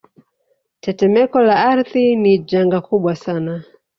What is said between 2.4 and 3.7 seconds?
janga kubwa sana